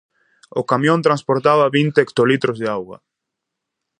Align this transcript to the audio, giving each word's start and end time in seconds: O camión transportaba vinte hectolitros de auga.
O 0.59 0.61
camión 0.71 0.99
transportaba 1.07 1.73
vinte 1.77 1.99
hectolitros 2.01 2.57
de 2.61 2.67
auga. 2.75 2.97